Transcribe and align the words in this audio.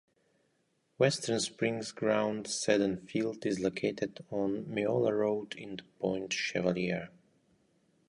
Western 0.97 1.39
Springs' 1.39 1.91
ground, 1.91 2.47
Seddon 2.47 2.97
Field 3.05 3.45
is 3.45 3.59
located 3.59 4.25
on 4.31 4.63
Meola 4.65 5.15
Road 5.15 5.53
in 5.55 5.77
Point 5.99 6.33
Chevalier. 6.33 7.09